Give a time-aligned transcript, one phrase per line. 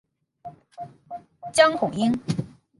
[1.53, 2.11] 江孔殷。